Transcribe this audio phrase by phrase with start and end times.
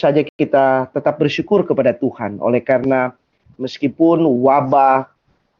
[0.00, 3.12] saja kita tetap bersyukur kepada Tuhan oleh karena
[3.60, 5.04] meskipun wabah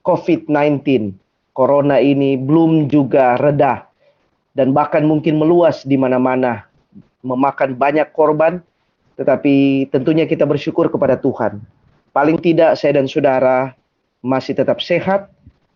[0.01, 1.13] COVID-19
[1.53, 3.85] corona ini belum juga reda
[4.57, 6.65] dan bahkan mungkin meluas di mana-mana
[7.21, 8.65] memakan banyak korban
[9.21, 11.61] tetapi tentunya kita bersyukur kepada Tuhan.
[12.17, 13.77] Paling tidak saya dan saudara
[14.25, 15.29] masih tetap sehat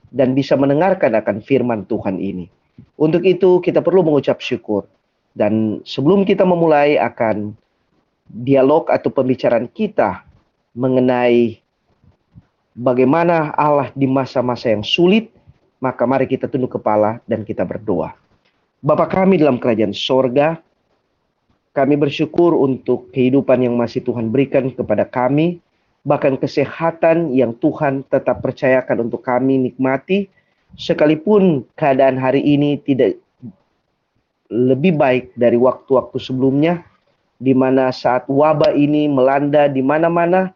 [0.08, 2.48] dan bisa mendengarkan akan firman Tuhan ini.
[2.96, 4.88] Untuk itu kita perlu mengucap syukur.
[5.36, 7.52] Dan sebelum kita memulai akan
[8.28, 10.24] dialog atau pembicaraan kita
[10.74, 11.60] mengenai
[12.74, 15.30] bagaimana Allah di masa-masa yang sulit,
[15.78, 18.16] maka mari kita tunduk kepala dan kita berdoa.
[18.84, 20.60] Bapa kami dalam kerajaan sorga,
[21.72, 25.58] kami bersyukur untuk kehidupan yang masih Tuhan berikan kepada kami,
[26.04, 30.28] bahkan kesehatan yang Tuhan tetap percayakan untuk kami nikmati,
[30.76, 33.16] sekalipun keadaan hari ini tidak
[34.52, 36.84] lebih baik dari waktu-waktu sebelumnya,
[37.38, 40.54] di mana saat wabah ini melanda di mana-mana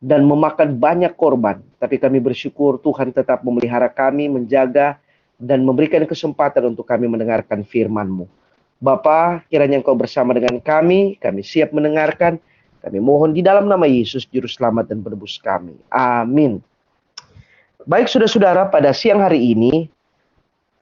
[0.00, 1.60] dan memakan banyak korban.
[1.80, 5.00] Tapi kami bersyukur Tuhan tetap memelihara kami, menjaga,
[5.36, 8.24] dan memberikan kesempatan untuk kami mendengarkan firman-Mu.
[8.76, 12.36] Bapa, kiranya Engkau bersama dengan kami, kami siap mendengarkan.
[12.84, 15.74] Kami mohon di dalam nama Yesus, Juru Selamat dan Penebus kami.
[15.90, 16.60] Amin.
[17.88, 19.88] Baik saudara-saudara, pada siang hari ini,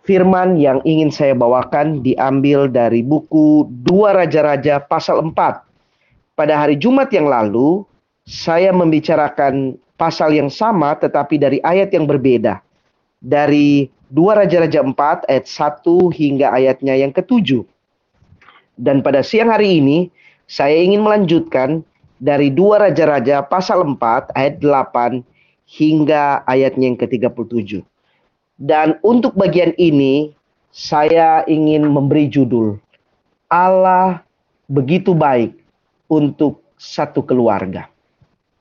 [0.04, 6.36] firman yang ingin saya bawakan diambil dari buku Dua Raja-Raja pasal 4.
[6.36, 7.82] Pada hari Jumat yang lalu,
[8.28, 12.60] saya membicarakan pasal yang sama tetapi dari ayat yang berbeda.
[13.24, 17.64] Dari Dua Raja-Raja 4 ayat 1 hingga ayatnya yang ketujuh.
[18.76, 20.12] Dan pada siang hari ini,
[20.44, 21.80] saya ingin melanjutkan
[22.20, 25.24] dari Dua Raja-Raja pasal 4 ayat 8
[25.64, 27.93] hingga ayatnya yang ke-37.
[28.54, 30.30] Dan untuk bagian ini
[30.70, 32.78] saya ingin memberi judul
[33.50, 34.22] Allah
[34.70, 35.58] begitu baik
[36.06, 37.90] untuk satu keluarga.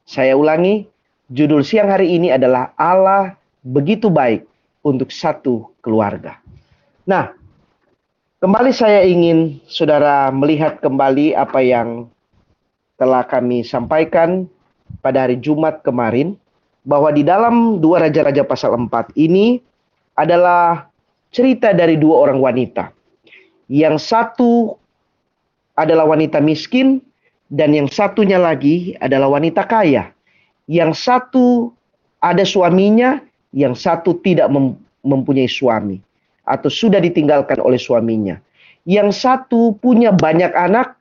[0.04, 0.86] Saya ulangi,
[1.32, 4.44] judul siang hari ini adalah Allah begitu baik
[4.84, 6.38] untuk satu keluarga.
[7.08, 7.32] Nah,
[8.44, 12.12] kembali saya ingin saudara melihat kembali apa yang
[13.00, 14.46] telah kami sampaikan
[15.02, 16.36] pada hari Jumat kemarin
[16.84, 19.64] bahwa di dalam dua raja-raja pasal 4 ini
[20.18, 20.90] adalah
[21.34, 22.94] cerita dari dua orang wanita.
[23.70, 24.78] Yang satu
[25.74, 27.02] adalah wanita miskin
[27.50, 30.14] dan yang satunya lagi adalah wanita kaya.
[30.70, 31.74] Yang satu
[32.22, 33.20] ada suaminya,
[33.52, 36.00] yang satu tidak mem mempunyai suami
[36.48, 38.40] atau sudah ditinggalkan oleh suaminya.
[38.88, 40.96] Yang satu punya banyak anak,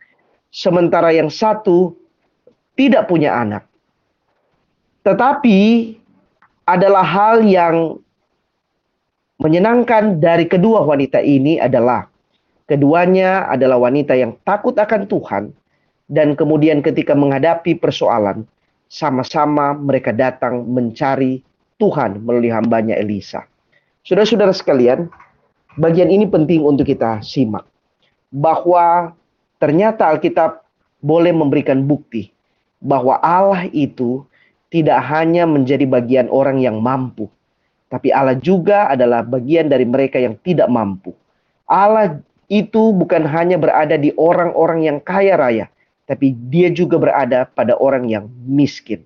[0.51, 1.95] sementara yang satu
[2.75, 3.67] tidak punya anak.
[5.03, 5.59] Tetapi
[6.67, 7.99] adalah hal yang
[9.43, 12.07] menyenangkan dari kedua wanita ini adalah
[12.71, 15.51] keduanya adalah wanita yang takut akan Tuhan
[16.07, 18.47] dan kemudian ketika menghadapi persoalan
[18.87, 21.43] sama-sama mereka datang mencari
[21.83, 23.43] Tuhan melalui hambanya Elisa.
[24.07, 25.11] Saudara-saudara sekalian,
[25.75, 27.67] bagian ini penting untuk kita simak
[28.31, 29.11] bahwa
[29.59, 30.63] ternyata Alkitab
[31.03, 32.31] boleh memberikan bukti
[32.79, 34.23] bahwa Allah itu
[34.71, 37.27] tidak hanya menjadi bagian orang yang mampu,
[37.93, 41.13] tapi Allah juga adalah bagian dari mereka yang tidak mampu.
[41.69, 42.17] Allah
[42.49, 45.69] itu bukan hanya berada di orang-orang yang kaya raya,
[46.09, 49.05] tapi dia juga berada pada orang yang miskin.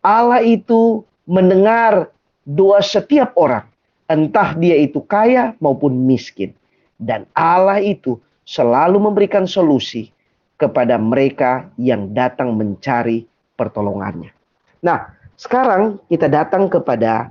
[0.00, 2.08] Allah itu mendengar
[2.48, 3.68] doa setiap orang,
[4.08, 6.56] entah dia itu kaya maupun miskin.
[6.96, 8.16] Dan Allah itu
[8.48, 10.08] selalu memberikan solusi
[10.56, 13.28] kepada mereka yang datang mencari
[13.60, 14.32] pertolongannya.
[14.80, 17.28] Nah, sekarang kita datang kepada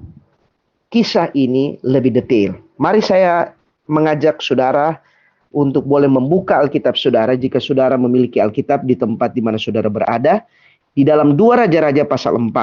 [0.94, 2.54] kisah ini lebih detail.
[2.78, 3.50] Mari saya
[3.90, 5.02] mengajak saudara
[5.50, 10.46] untuk boleh membuka Alkitab saudara jika saudara memiliki Alkitab di tempat di mana saudara berada.
[10.94, 12.54] Di dalam dua Raja-Raja pasal 4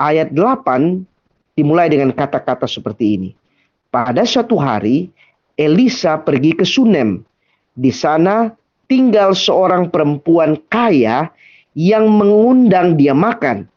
[0.00, 1.04] ayat 8
[1.52, 3.30] dimulai dengan kata-kata seperti ini.
[3.92, 5.12] Pada suatu hari
[5.60, 7.20] Elisa pergi ke Sunem.
[7.76, 8.48] Di sana
[8.88, 11.28] tinggal seorang perempuan kaya
[11.76, 13.68] yang mengundang dia makan.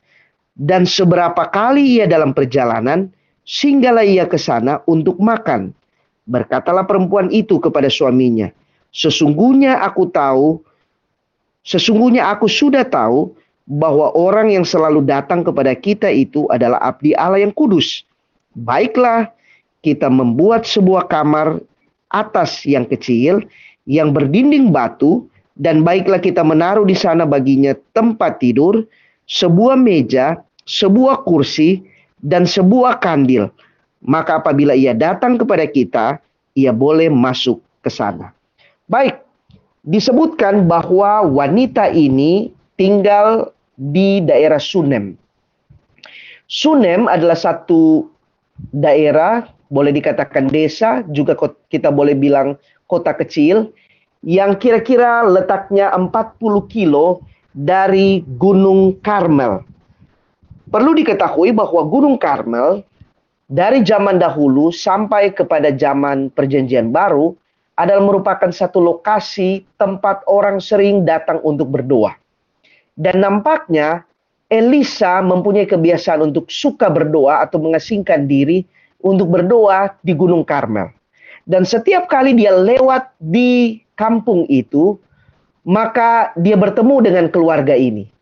[0.56, 3.12] Dan seberapa kali ia dalam perjalanan,
[3.46, 5.72] Singgahlah ia ke sana untuk makan.
[6.26, 8.50] Berkatalah perempuan itu kepada suaminya,
[8.96, 10.64] Sesungguhnya aku tahu,
[11.68, 13.36] sesungguhnya aku sudah tahu
[13.68, 18.08] bahwa orang yang selalu datang kepada kita itu adalah abdi Allah yang kudus.
[18.56, 19.36] Baiklah,
[19.84, 21.60] kita membuat sebuah kamar
[22.08, 23.44] atas yang kecil
[23.84, 25.28] yang berdinding batu
[25.60, 28.88] dan baiklah kita menaruh di sana baginya tempat tidur,
[29.28, 31.84] sebuah meja, sebuah kursi,
[32.26, 33.54] dan sebuah kandil.
[34.02, 36.06] Maka apabila ia datang kepada kita,
[36.58, 38.34] ia boleh masuk ke sana.
[38.90, 39.22] Baik,
[39.86, 45.14] disebutkan bahwa wanita ini tinggal di daerah Sunem.
[46.46, 48.06] Sunem adalah satu
[48.74, 51.34] daerah, boleh dikatakan desa, juga
[51.74, 52.54] kita boleh bilang
[52.86, 53.74] kota kecil,
[54.22, 56.38] yang kira-kira letaknya 40
[56.70, 59.66] kilo dari Gunung Karmel.
[60.66, 62.82] Perlu diketahui bahwa Gunung Karmel
[63.46, 67.38] dari zaman dahulu sampai kepada zaman Perjanjian Baru
[67.78, 72.18] adalah merupakan satu lokasi tempat orang sering datang untuk berdoa.
[72.96, 74.08] Dan nampaknya
[74.48, 78.64] Elisa mempunyai kebiasaan untuk suka berdoa atau mengasingkan diri
[79.04, 80.90] untuk berdoa di Gunung Karmel.
[81.46, 84.98] Dan setiap kali dia lewat di kampung itu,
[85.62, 88.15] maka dia bertemu dengan keluarga ini.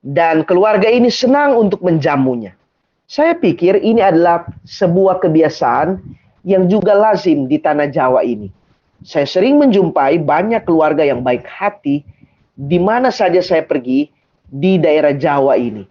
[0.00, 2.56] Dan keluarga ini senang untuk menjamunya.
[3.04, 6.00] Saya pikir ini adalah sebuah kebiasaan
[6.46, 8.48] yang juga lazim di tanah Jawa ini.
[9.04, 12.00] Saya sering menjumpai banyak keluarga yang baik hati
[12.56, 14.08] di mana saja saya pergi
[14.48, 15.84] di daerah Jawa ini.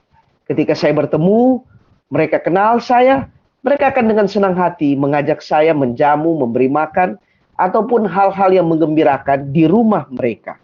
[0.50, 1.62] Ketika saya bertemu,
[2.10, 3.30] mereka kenal saya,
[3.62, 7.22] mereka akan dengan senang hati mengajak saya menjamu, memberi makan,
[7.60, 10.58] ataupun hal-hal yang menggembirakan di rumah mereka.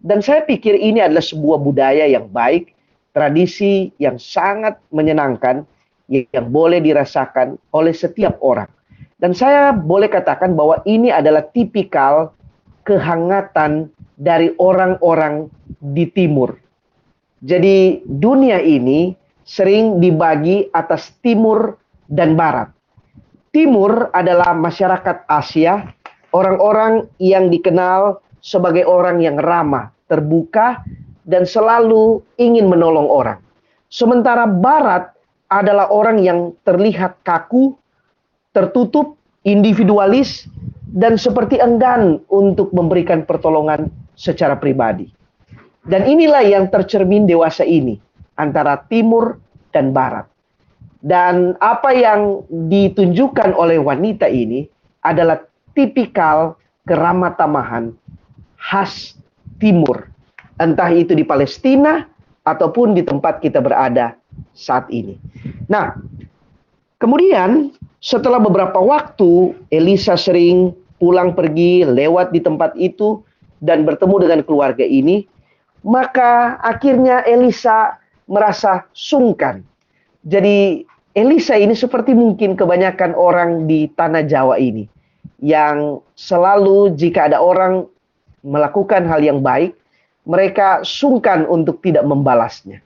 [0.00, 2.72] Dan saya pikir ini adalah sebuah budaya yang baik,
[3.12, 5.68] tradisi yang sangat menyenangkan,
[6.08, 8.68] yang boleh dirasakan oleh setiap orang.
[9.20, 12.32] Dan saya boleh katakan bahwa ini adalah tipikal
[12.88, 15.52] kehangatan dari orang-orang
[15.92, 16.56] di timur.
[17.44, 19.12] Jadi dunia ini
[19.44, 21.76] sering dibagi atas timur
[22.08, 22.72] dan barat.
[23.52, 25.84] Timur adalah masyarakat Asia,
[26.32, 30.84] orang-orang yang dikenal sebagai orang yang ramah, terbuka,
[31.28, 33.38] dan selalu ingin menolong orang.
[33.92, 35.12] Sementara barat
[35.50, 37.74] adalah orang yang terlihat kaku,
[38.54, 40.46] tertutup, individualis,
[40.90, 45.10] dan seperti enggan untuk memberikan pertolongan secara pribadi.
[45.86, 47.96] Dan inilah yang tercermin dewasa ini
[48.36, 49.38] antara timur
[49.70, 50.26] dan barat.
[51.00, 54.68] Dan apa yang ditunjukkan oleh wanita ini
[55.00, 55.40] adalah
[55.72, 57.96] tipikal keramah tamahan
[58.60, 59.16] khas
[59.58, 60.06] timur.
[60.60, 62.04] Entah itu di Palestina
[62.44, 64.16] ataupun di tempat kita berada
[64.52, 65.16] saat ini.
[65.72, 65.96] Nah,
[67.00, 73.24] kemudian setelah beberapa waktu, Elisa sering pulang pergi lewat di tempat itu
[73.64, 75.24] dan bertemu dengan keluarga ini.
[75.80, 77.96] Maka akhirnya Elisa
[78.28, 79.64] merasa sungkan.
[80.28, 80.84] Jadi
[81.16, 84.84] Elisa ini seperti mungkin kebanyakan orang di tanah Jawa ini.
[85.40, 87.88] Yang selalu jika ada orang
[88.44, 89.76] melakukan hal yang baik,
[90.28, 92.80] mereka sungkan untuk tidak membalasnya.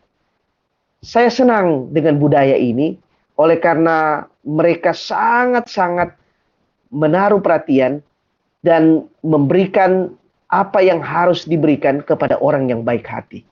[1.04, 2.96] Saya senang dengan budaya ini
[3.36, 6.16] oleh karena mereka sangat-sangat
[6.94, 8.00] menaruh perhatian
[8.64, 10.14] dan memberikan
[10.48, 13.42] apa yang harus diberikan kepada orang yang baik hati.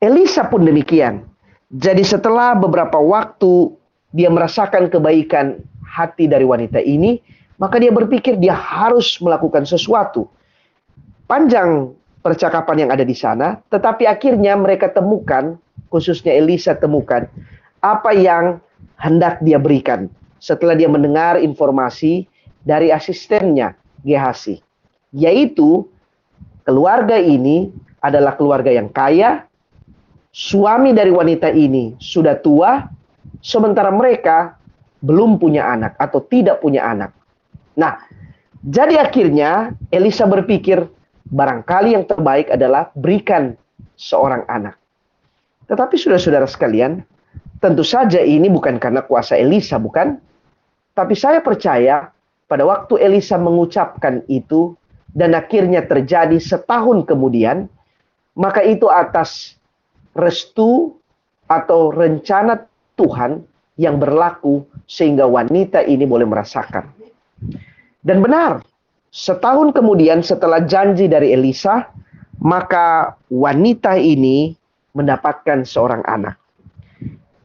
[0.00, 1.22] Elisa pun demikian.
[1.68, 3.76] Jadi setelah beberapa waktu
[4.16, 7.20] dia merasakan kebaikan hati dari wanita ini,
[7.60, 10.30] maka dia berpikir dia harus melakukan sesuatu.
[11.28, 11.92] Panjang
[12.24, 15.60] percakapan yang ada di sana, tetapi akhirnya mereka temukan,
[15.92, 17.28] khususnya Elisa temukan,
[17.84, 18.56] apa yang
[18.96, 20.08] hendak dia berikan
[20.40, 22.24] setelah dia mendengar informasi
[22.64, 23.76] dari asistennya
[24.08, 24.62] Gehasi,
[25.12, 25.84] yaitu
[26.64, 27.68] keluarga ini
[28.00, 29.44] adalah keluarga yang kaya,
[30.32, 32.88] suami dari wanita ini sudah tua,
[33.44, 34.56] sementara mereka
[35.04, 37.10] belum punya anak atau tidak punya anak.
[37.74, 38.00] Nah,
[38.64, 40.86] jadi akhirnya Elisa berpikir
[41.28, 43.56] barangkali yang terbaik adalah berikan
[43.96, 44.76] seorang anak.
[45.68, 47.04] Tetapi saudara-saudara sekalian,
[47.58, 50.14] Tentu saja ini bukan karena kuasa Elisa, bukan?
[50.94, 52.06] Tapi saya percaya
[52.46, 54.78] pada waktu Elisa mengucapkan itu
[55.10, 57.66] dan akhirnya terjadi setahun kemudian,
[58.38, 59.58] maka itu atas
[60.14, 60.94] restu
[61.50, 62.62] atau rencana
[62.94, 63.42] Tuhan
[63.74, 66.86] yang berlaku sehingga wanita ini boleh merasakan.
[68.06, 68.62] Dan benar,
[69.10, 71.88] setahun kemudian setelah janji dari Elisa,
[72.38, 74.54] maka wanita ini
[74.94, 76.38] mendapatkan seorang anak.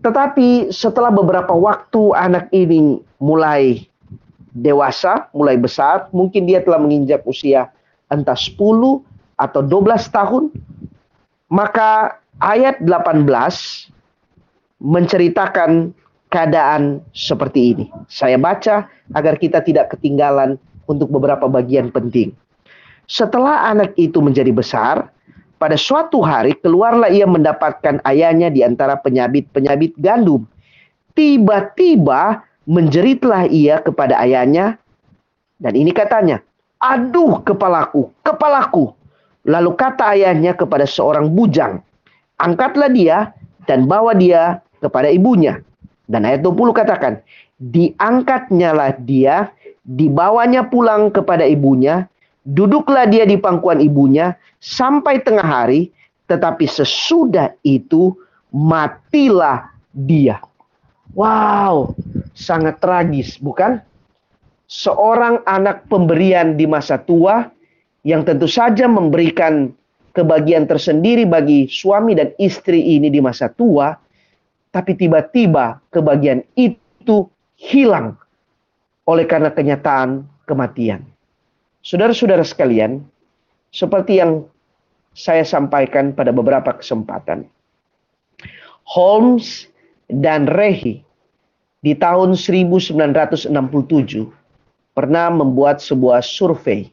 [0.03, 3.87] Tetapi setelah beberapa waktu anak ini mulai
[4.51, 7.71] dewasa, mulai besar, mungkin dia telah menginjak usia
[8.11, 8.59] entah 10
[9.39, 10.43] atau 12 tahun,
[11.47, 13.23] maka ayat 18
[14.83, 15.95] menceritakan
[16.27, 17.85] keadaan seperti ini.
[18.11, 22.33] Saya baca agar kita tidak ketinggalan untuk beberapa bagian penting.
[23.07, 25.11] Setelah anak itu menjadi besar,
[25.59, 30.43] pada suatu hari keluarlah ia mendapatkan ayahnya di antara penyabit-penyabit gandum.
[31.15, 34.75] Tiba-tiba menjeritlah ia kepada ayahnya.
[35.63, 36.43] Dan ini katanya,
[36.83, 38.91] aduh kepalaku, kepalaku.
[39.47, 41.79] Lalu kata ayahnya kepada seorang bujang,
[42.39, 43.31] angkatlah dia
[43.67, 45.63] dan bawa dia kepada ibunya.
[46.07, 47.23] Dan ayat 20 katakan,
[47.59, 49.51] diangkatnya lah dia,
[49.83, 52.07] dibawanya pulang kepada ibunya,
[52.47, 55.91] duduklah dia di pangkuan ibunya sampai tengah hari,
[56.27, 58.15] tetapi sesudah itu
[58.51, 60.39] matilah dia.
[61.13, 61.93] Wow,
[62.33, 63.77] sangat tragis, bukan?
[64.65, 67.45] Seorang anak pemberian di masa tua
[68.01, 69.69] yang tentu saja memberikan
[70.17, 73.93] kebahagiaan tersendiri bagi suami dan istri ini di masa tua,
[74.73, 78.17] tapi tiba-tiba kebahagiaan itu hilang
[79.03, 81.03] oleh karena kenyataan kematian.
[81.83, 83.03] Saudara-saudara sekalian,
[83.75, 84.47] seperti yang
[85.13, 87.45] saya sampaikan pada beberapa kesempatan,
[88.87, 89.67] Holmes
[90.07, 91.03] dan Rehi
[91.83, 93.51] di tahun 1967
[94.95, 96.87] pernah membuat sebuah survei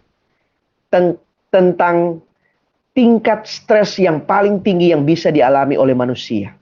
[0.90, 1.14] ten
[1.50, 2.18] tentang
[2.94, 6.54] tingkat stres yang paling tinggi yang bisa dialami oleh manusia.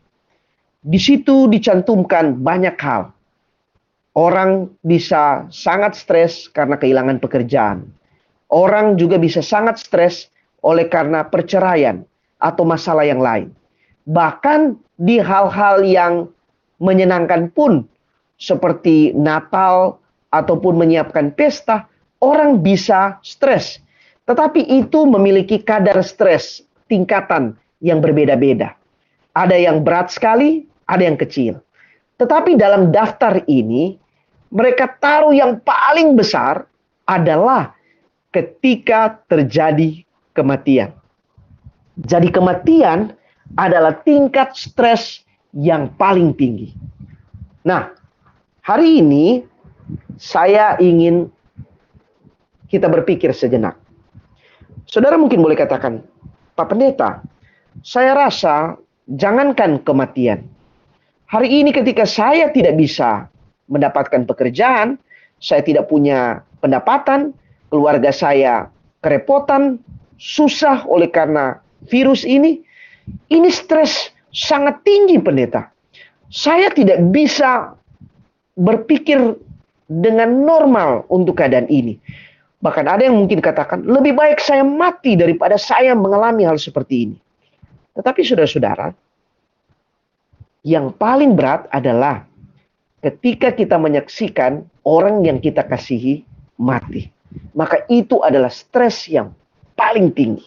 [0.84, 3.12] Di situ dicantumkan banyak hal.
[4.16, 7.86] Orang bisa sangat stres karena kehilangan pekerjaan.
[8.48, 10.32] Orang juga bisa sangat stres
[10.64, 12.02] oleh karena perceraian
[12.40, 13.52] atau masalah yang lain.
[14.08, 16.14] Bahkan di hal-hal yang
[16.80, 17.84] menyenangkan pun
[18.40, 20.00] seperti Natal
[20.32, 21.86] ataupun menyiapkan pesta,
[22.18, 23.78] orang bisa stres
[24.28, 28.76] tetapi itu memiliki kadar stres tingkatan yang berbeda-beda.
[29.32, 31.64] Ada yang berat sekali, ada yang kecil.
[32.18, 33.94] Tetapi dalam daftar ini,
[34.50, 36.66] mereka taruh yang paling besar
[37.06, 37.72] adalah
[38.34, 40.02] ketika terjadi
[40.34, 40.92] kematian.
[42.02, 43.14] Jadi kematian
[43.56, 45.24] adalah tingkat stres
[45.56, 46.74] yang paling tinggi.
[47.64, 47.90] Nah,
[48.62, 49.42] hari ini
[50.20, 51.30] saya ingin
[52.68, 53.78] kita berpikir sejenak.
[54.84, 56.04] Saudara mungkin boleh katakan,
[56.56, 57.24] Pak Pendeta,
[57.80, 58.76] saya rasa
[59.08, 60.44] jangankan kematian.
[61.28, 63.28] Hari ini ketika saya tidak bisa
[63.68, 64.96] mendapatkan pekerjaan,
[65.36, 67.36] saya tidak punya pendapatan,
[67.68, 68.72] keluarga saya
[69.04, 69.76] kerepotan,
[70.16, 72.64] susah oleh karena virus ini,
[73.28, 75.68] ini stres sangat tinggi pendeta.
[76.32, 77.76] Saya tidak bisa
[78.56, 79.36] berpikir
[79.84, 82.00] dengan normal untuk keadaan ini.
[82.64, 87.16] Bahkan ada yang mungkin katakan, lebih baik saya mati daripada saya mengalami hal seperti ini.
[87.94, 88.96] Tetapi saudara-saudara,
[90.66, 92.26] yang paling berat adalah
[93.04, 96.26] ketika kita menyaksikan orang yang kita kasihi
[96.58, 97.10] mati.
[97.54, 99.30] Maka itu adalah stres yang
[99.78, 100.46] paling tinggi.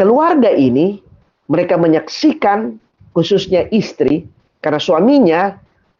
[0.00, 1.02] Keluarga ini,
[1.50, 2.80] mereka menyaksikan
[3.12, 4.24] khususnya istri,
[4.64, 5.40] karena suaminya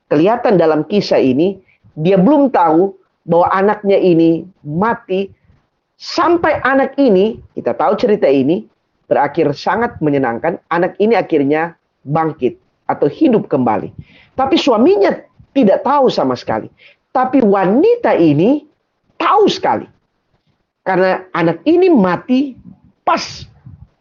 [0.09, 1.61] kelihatan dalam kisah ini,
[1.95, 2.97] dia belum tahu
[3.29, 5.31] bahwa anaknya ini mati
[5.97, 8.67] sampai anak ini kita tahu cerita ini
[9.09, 13.91] berakhir sangat menyenangkan anak ini akhirnya bangkit atau hidup kembali.
[14.37, 15.13] Tapi suaminya
[15.57, 16.69] tidak tahu sama sekali.
[17.15, 18.65] Tapi wanita ini
[19.17, 19.87] tahu sekali.
[20.85, 22.53] Karena anak ini mati
[23.07, 23.49] pas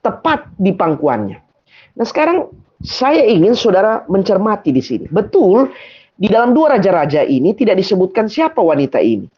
[0.03, 1.37] tepat di pangkuannya.
[1.95, 2.51] Nah sekarang
[2.83, 5.07] saya ingin saudara mencermati di sini.
[5.07, 5.71] Betul
[6.19, 9.31] di dalam dua raja-raja ini tidak disebutkan siapa wanita ini.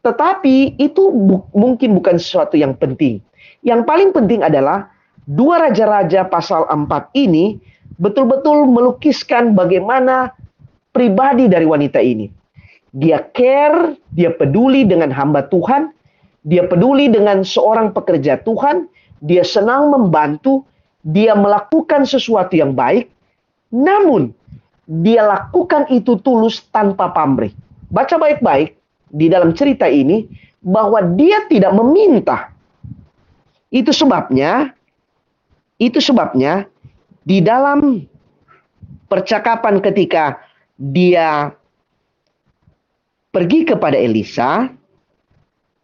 [0.00, 3.20] Tetapi itu bu mungkin bukan sesuatu yang penting.
[3.60, 4.88] Yang paling penting adalah
[5.30, 7.62] dua raja-raja pasal 4 ini
[8.02, 10.34] betul-betul melukiskan bagaimana
[10.90, 12.26] pribadi dari wanita ini.
[12.90, 15.94] Dia care, dia peduli dengan hamba Tuhan,
[16.42, 18.90] dia peduli dengan seorang pekerja Tuhan,
[19.22, 20.66] dia senang membantu,
[21.06, 23.06] dia melakukan sesuatu yang baik,
[23.70, 24.34] namun
[24.90, 27.54] dia lakukan itu tulus tanpa pamrih.
[27.94, 28.74] Baca baik-baik
[29.14, 30.26] di dalam cerita ini
[30.58, 32.50] bahwa dia tidak meminta.
[33.70, 34.74] Itu sebabnya
[35.80, 36.68] itu sebabnya
[37.24, 38.04] di dalam
[39.08, 40.38] percakapan ketika
[40.76, 41.50] dia
[43.32, 44.68] pergi kepada Elisa,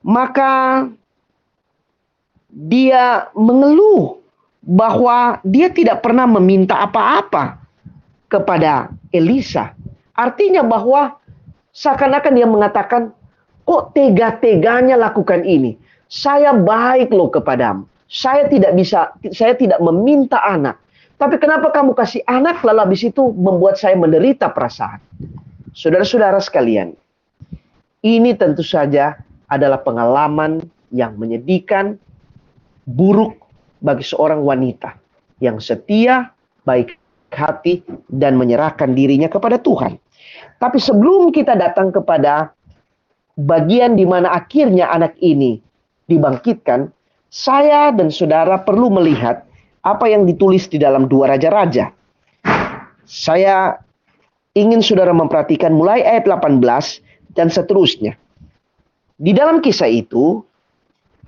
[0.05, 0.85] maka
[2.53, 4.21] dia mengeluh
[4.61, 7.57] bahwa dia tidak pernah meminta apa-apa
[8.29, 9.73] kepada Elisa.
[10.12, 11.17] Artinya bahwa
[11.73, 13.03] seakan-akan dia mengatakan,
[13.65, 15.79] kok tega-teganya lakukan ini?
[16.07, 17.96] Saya baik loh kepadamu.
[18.07, 20.79] Saya tidak bisa, saya tidak meminta anak.
[21.17, 25.01] Tapi kenapa kamu kasih anak lalu habis itu membuat saya menderita perasaan?
[25.73, 26.93] Saudara-saudara sekalian,
[28.05, 29.17] ini tentu saja
[29.49, 30.61] adalah pengalaman
[30.93, 31.99] yang menyedihkan,
[32.87, 33.37] buruk
[33.83, 34.95] bagi seorang wanita
[35.43, 36.31] yang setia,
[36.65, 36.97] baik
[37.33, 40.01] hati dan menyerahkan dirinya kepada Tuhan.
[40.57, 42.57] Tapi sebelum kita datang kepada
[43.37, 45.61] bagian di mana akhirnya anak ini
[46.09, 46.89] dibangkitkan,
[47.37, 49.45] saya dan saudara perlu melihat
[49.85, 51.93] apa yang ditulis di dalam dua raja-raja.
[53.05, 53.76] Saya
[54.57, 56.64] ingin saudara memperhatikan mulai ayat 18
[57.37, 58.16] dan seterusnya.
[59.21, 60.40] Di dalam kisah itu,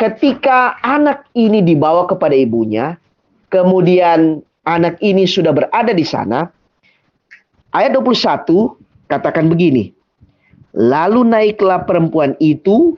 [0.00, 2.96] ketika anak ini dibawa kepada ibunya,
[3.52, 6.48] kemudian anak ini sudah berada di sana,
[7.76, 9.92] ayat 21 katakan begini,
[10.76, 12.96] Lalu naiklah perempuan itu,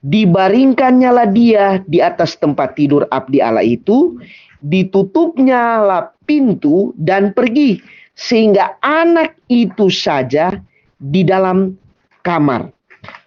[0.00, 4.16] dibaringkannya lah dia di atas tempat tidur abdi Allah itu,
[4.64, 7.80] ditutupnya lah pintu dan pergi,
[8.16, 10.56] sehingga anak itu saja
[11.00, 11.76] di dalam
[12.24, 12.68] kamar.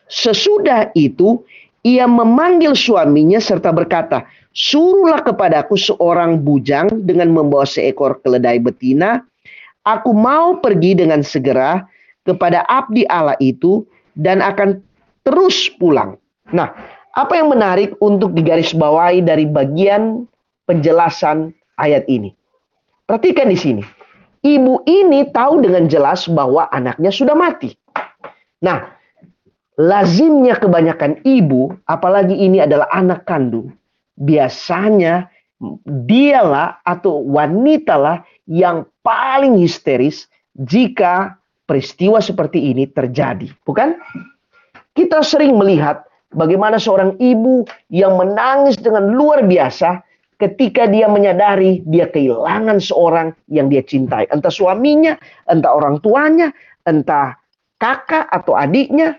[0.09, 1.41] Sesudah itu,
[1.81, 9.25] ia memanggil suaminya serta berkata, Suruhlah kepadaku seorang bujang dengan membawa seekor keledai betina.
[9.81, 11.81] Aku mau pergi dengan segera
[12.21, 13.81] kepada abdi Allah itu
[14.13, 14.77] dan akan
[15.25, 16.21] terus pulang.
[16.51, 16.75] Nah,
[17.13, 20.27] apa yang menarik untuk digarisbawahi dari bagian
[20.67, 22.33] penjelasan ayat ini?
[23.07, 23.83] Perhatikan di sini.
[24.43, 27.71] Ibu ini tahu dengan jelas bahwa anaknya sudah mati.
[28.59, 28.91] Nah,
[29.79, 33.71] lazimnya kebanyakan ibu, apalagi ini adalah anak kandung,
[34.19, 35.31] biasanya
[35.87, 40.27] dialah atau wanitalah yang paling histeris
[40.59, 43.95] jika peristiwa seperti ini terjadi, bukan?
[44.93, 50.03] Kita sering melihat bagaimana seorang ibu yang menangis dengan luar biasa
[50.41, 55.15] ketika dia menyadari dia kehilangan seorang yang dia cintai, entah suaminya,
[55.47, 56.51] entah orang tuanya,
[56.83, 57.37] entah
[57.79, 59.15] kakak atau adiknya,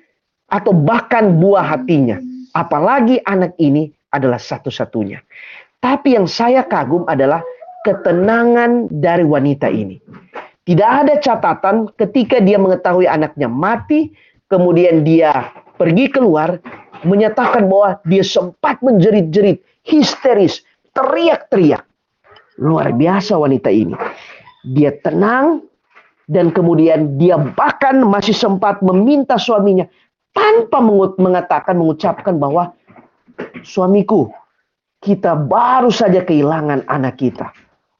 [0.52, 2.20] atau bahkan buah hatinya.
[2.54, 5.18] Apalagi anak ini adalah satu-satunya.
[5.82, 7.42] Tapi yang saya kagum adalah
[7.84, 9.98] ketenangan dari wanita ini.
[10.64, 14.08] Tidak ada catatan ketika dia mengetahui anaknya mati,
[14.48, 16.56] kemudian dia pergi keluar,
[17.04, 20.64] menyatakan bahwa dia sempat menjerit-jerit, histeris,
[20.96, 21.84] teriak-teriak.
[22.58, 23.94] Luar biasa wanita ini.
[24.64, 25.64] Dia tenang,
[26.24, 29.84] dan kemudian dia bahkan masih sempat meminta suaminya
[30.32, 30.80] tanpa
[31.20, 32.72] mengatakan mengucapkan bahwa
[33.60, 34.32] suamiku
[35.04, 37.52] kita baru saja kehilangan anak kita.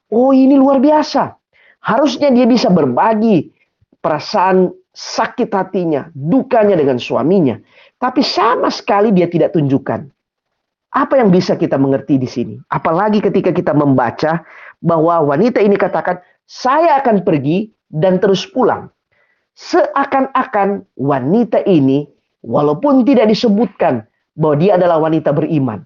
[0.08, 1.36] Oh ini luar biasa.
[1.84, 3.52] Harusnya dia bisa berbagi
[4.00, 7.60] perasaan sakit hatinya, dukanya dengan suaminya.
[7.98, 10.10] Tapi sama sekali dia tidak tunjukkan.
[10.94, 12.54] Apa yang bisa kita mengerti di sini?
[12.70, 14.46] Apalagi ketika kita membaca
[14.78, 18.90] bahwa wanita ini katakan, saya akan pergi dan terus pulang.
[19.54, 22.06] Seakan-akan wanita ini
[22.44, 24.04] Walaupun tidak disebutkan
[24.36, 25.80] bahwa dia adalah wanita beriman.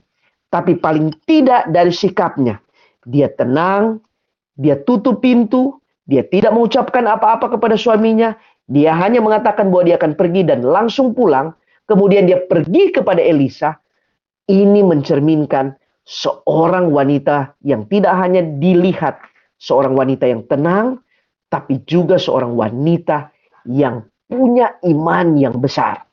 [0.51, 2.59] Tapi paling tidak dari sikapnya.
[3.07, 4.03] Dia tenang,
[4.59, 8.35] dia tutup pintu, dia tidak mengucapkan apa-apa kepada suaminya.
[8.66, 11.55] Dia hanya mengatakan bahwa dia akan pergi dan langsung pulang.
[11.88, 13.72] Kemudian dia pergi kepada Elisa.
[14.48, 19.20] Ini mencerminkan seorang wanita yang tidak hanya dilihat
[19.61, 21.01] seorang wanita yang tenang,
[21.53, 23.29] tapi juga seorang wanita
[23.68, 26.09] yang punya iman yang besar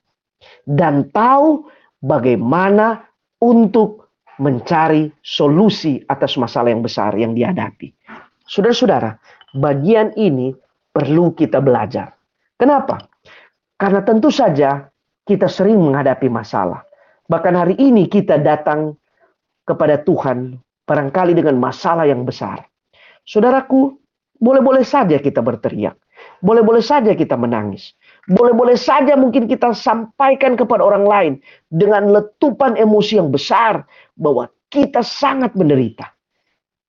[0.68, 1.68] dan tahu
[2.04, 3.04] bagaimana
[3.40, 7.92] untuk mencari solusi atas masalah yang besar yang dihadapi.
[8.48, 9.16] Saudara-saudara,
[9.56, 10.52] bagian ini
[10.92, 12.12] perlu kita belajar.
[12.60, 13.00] Kenapa?
[13.80, 14.88] Karena tentu saja
[15.26, 16.86] kita sering menghadapi masalah.
[17.26, 18.94] Bahkan hari ini kita datang
[19.66, 22.62] kepada Tuhan barangkali dengan masalah yang besar.
[23.26, 23.98] Saudaraku,
[24.38, 25.98] boleh-boleh saja kita berteriak.
[26.46, 27.98] Boleh-boleh saja kita menangis.
[28.30, 31.34] Boleh-boleh saja mungkin kita sampaikan kepada orang lain
[31.74, 33.82] dengan letupan emosi yang besar
[34.14, 36.14] bahwa kita sangat menderita.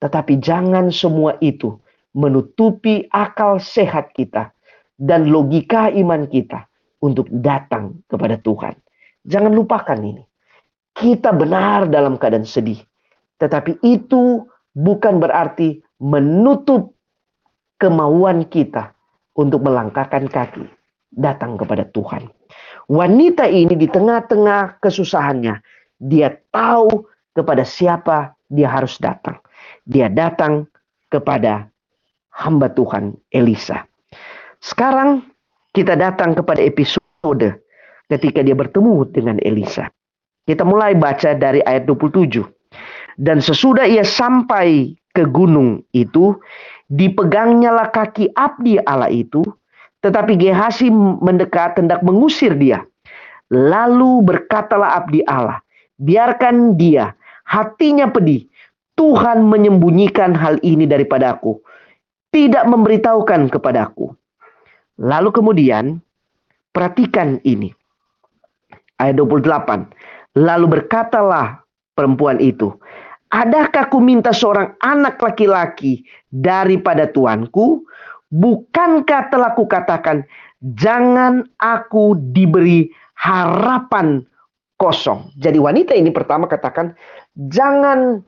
[0.04, 1.72] Tetapi jangan semua itu
[2.12, 4.52] menutupi akal sehat kita
[5.00, 6.68] dan logika iman kita
[7.02, 8.74] untuk datang kepada Tuhan.
[9.26, 10.22] Jangan lupakan ini.
[10.96, 12.80] Kita benar dalam keadaan sedih.
[13.36, 16.96] Tetapi itu bukan berarti menutup
[17.76, 18.96] kemauan kita
[19.36, 20.64] untuk melangkahkan kaki
[21.12, 22.32] datang kepada Tuhan.
[22.88, 25.60] Wanita ini di tengah-tengah kesusahannya,
[26.00, 27.04] dia tahu
[27.36, 29.36] kepada siapa dia harus datang.
[29.84, 30.70] Dia datang
[31.12, 31.66] kepada
[32.32, 33.84] hamba Tuhan Elisa.
[34.62, 35.24] Sekarang
[35.76, 37.60] kita datang kepada episode
[38.08, 39.92] ketika dia bertemu dengan Elisa.
[40.48, 42.40] Kita mulai baca dari ayat 27.
[43.20, 46.32] Dan sesudah ia sampai ke gunung itu,
[46.88, 49.44] dipegangnya lah kaki abdi Allah itu,
[50.00, 52.80] tetapi Gehasi mendekat hendak mengusir dia.
[53.52, 55.60] Lalu berkatalah abdi Allah,
[56.00, 57.12] biarkan dia,
[57.44, 58.48] hatinya pedih.
[58.96, 61.60] Tuhan menyembunyikan hal ini daripada aku.
[62.32, 64.08] Tidak memberitahukan kepadaku.
[64.96, 66.00] Lalu kemudian,
[66.72, 67.72] perhatikan ini.
[68.96, 69.92] Ayat 28.
[70.36, 71.60] Lalu berkatalah
[71.92, 72.72] perempuan itu,
[73.26, 77.82] Adakah ku minta seorang anak laki-laki daripada tuanku?
[78.30, 80.22] Bukankah telah kukatakan,
[80.62, 82.86] jangan aku diberi
[83.18, 84.22] harapan
[84.78, 85.34] kosong.
[85.34, 86.94] Jadi wanita ini pertama katakan,
[87.34, 88.22] jangan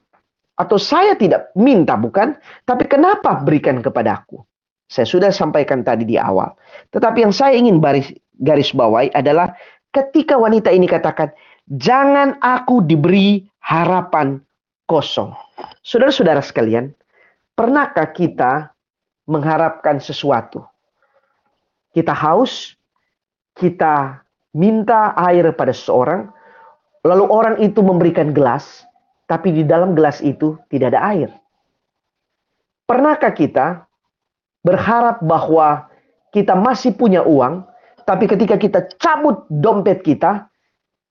[0.58, 2.34] atau saya tidak minta bukan,
[2.66, 4.42] tapi kenapa berikan kepadaku?
[4.88, 6.48] Saya sudah sampaikan tadi di awal.
[6.96, 8.08] Tetapi yang saya ingin baris,
[8.40, 9.52] garis bawahi adalah
[9.92, 11.28] ketika wanita ini katakan,
[11.76, 14.40] jangan aku diberi harapan
[14.88, 15.36] kosong.
[15.84, 16.96] Saudara-saudara sekalian,
[17.52, 18.72] pernahkah kita
[19.28, 20.64] mengharapkan sesuatu?
[21.92, 22.72] Kita haus,
[23.52, 24.24] kita
[24.56, 26.32] minta air pada seseorang,
[27.04, 28.88] lalu orang itu memberikan gelas,
[29.28, 31.28] tapi di dalam gelas itu tidak ada air.
[32.88, 33.87] Pernahkah kita
[34.68, 35.88] berharap bahwa
[36.28, 37.64] kita masih punya uang,
[38.04, 40.44] tapi ketika kita cabut dompet kita,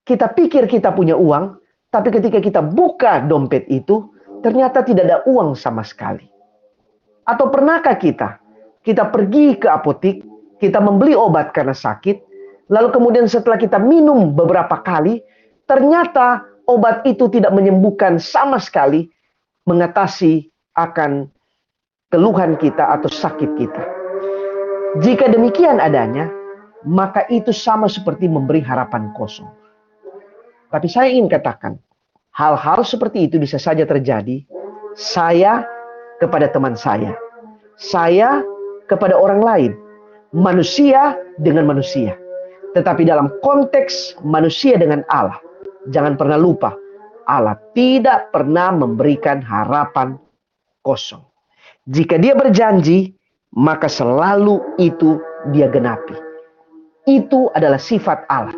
[0.06, 1.58] kita pikir kita punya uang,
[1.90, 4.14] tapi ketika kita buka dompet itu,
[4.46, 6.30] ternyata tidak ada uang sama sekali.
[7.26, 8.38] Atau pernahkah kita,
[8.86, 10.22] kita pergi ke apotik,
[10.62, 12.22] kita membeli obat karena sakit,
[12.70, 15.26] lalu kemudian setelah kita minum beberapa kali,
[15.66, 19.10] ternyata obat itu tidak menyembuhkan sama sekali
[19.66, 21.28] mengatasi akan
[22.08, 23.84] keluhan kita atau sakit kita.
[25.04, 26.32] Jika demikian adanya,
[26.88, 29.52] maka itu sama seperti memberi harapan kosong.
[30.72, 31.76] Tapi saya ingin katakan,
[32.32, 34.44] hal-hal seperti itu bisa saja terjadi.
[34.98, 35.62] Saya
[36.18, 37.14] kepada teman saya,
[37.78, 38.42] saya
[38.90, 39.72] kepada orang lain,
[40.34, 42.18] manusia dengan manusia.
[42.74, 45.38] Tetapi dalam konteks manusia dengan Allah,
[45.94, 46.74] jangan pernah lupa,
[47.30, 50.18] Allah tidak pernah memberikan harapan
[50.82, 51.27] kosong.
[51.88, 53.16] Jika dia berjanji,
[53.56, 55.24] maka selalu itu
[55.56, 56.20] dia genapi.
[57.08, 58.56] Itu adalah sifat Allah.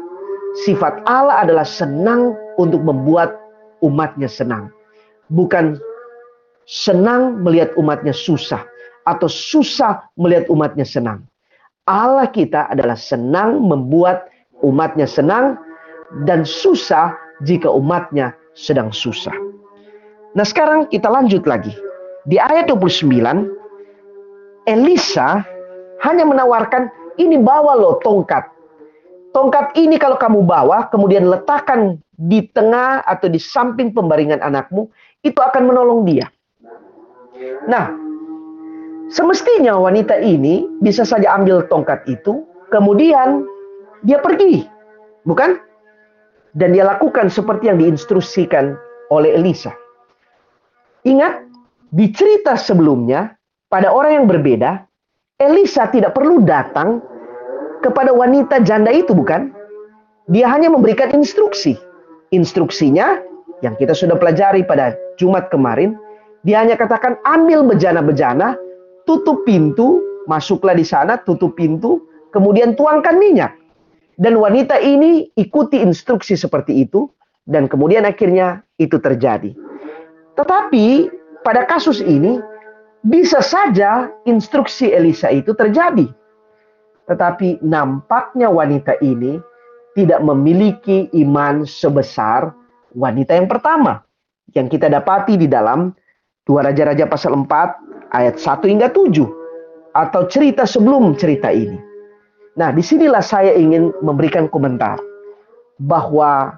[0.66, 3.38] Sifat Allah adalah senang untuk membuat
[3.86, 4.74] umatnya senang.
[5.30, 5.78] Bukan
[6.66, 8.66] senang melihat umatnya susah.
[9.06, 11.22] Atau susah melihat umatnya senang.
[11.86, 14.26] Allah kita adalah senang membuat
[14.66, 15.62] umatnya senang.
[16.26, 17.14] Dan susah
[17.46, 19.38] jika umatnya sedang susah.
[20.34, 21.89] Nah sekarang kita lanjut lagi.
[22.28, 23.08] Di ayat 29,
[24.68, 25.44] Elisa
[26.04, 28.60] hanya menawarkan, ini bawa lo tongkat
[29.30, 34.90] Tongkat ini kalau kamu bawa, kemudian letakkan di tengah atau di samping pembaringan anakmu,
[35.22, 36.26] itu akan menolong dia.
[37.70, 37.94] Nah,
[39.14, 42.42] semestinya wanita ini bisa saja ambil tongkat itu,
[42.74, 43.46] kemudian
[44.02, 44.66] dia pergi,
[45.30, 45.62] bukan?
[46.58, 48.74] Dan dia lakukan seperti yang diinstruksikan
[49.14, 49.70] oleh Elisa.
[51.06, 51.46] Ingat,
[51.90, 53.34] di cerita sebelumnya,
[53.70, 54.86] pada orang yang berbeda,
[55.42, 57.02] Elisa tidak perlu datang
[57.82, 59.50] kepada wanita janda itu bukan?
[60.30, 61.74] Dia hanya memberikan instruksi.
[62.30, 63.18] Instruksinya
[63.66, 65.98] yang kita sudah pelajari pada Jumat kemarin,
[66.46, 68.54] dia hanya katakan ambil bejana-bejana,
[69.10, 70.00] tutup pintu,
[70.30, 73.58] masuklah di sana, tutup pintu, kemudian tuangkan minyak.
[74.20, 77.10] Dan wanita ini ikuti instruksi seperti itu,
[77.50, 79.58] dan kemudian akhirnya itu terjadi.
[80.38, 81.10] Tetapi
[81.44, 82.40] pada kasus ini,
[83.06, 86.08] bisa saja instruksi Elisa itu terjadi.
[87.08, 89.40] Tetapi nampaknya wanita ini
[89.98, 92.54] tidak memiliki iman sebesar
[92.94, 94.04] wanita yang pertama.
[94.54, 95.94] Yang kita dapati di dalam
[96.46, 99.26] dua Raja-Raja pasal 4 ayat 1 hingga 7.
[99.90, 101.80] Atau cerita sebelum cerita ini.
[102.60, 105.02] Nah di sinilah saya ingin memberikan komentar.
[105.80, 106.54] Bahwa